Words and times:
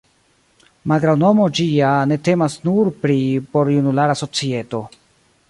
Malgraŭ 0.91 1.13
nomo 1.23 1.45
ĝia 1.59 1.91
ne 2.13 2.17
temas 2.29 2.57
nur 2.69 2.91
pri 3.05 3.19
porjunulara 3.53 4.19
societo. 4.25 4.83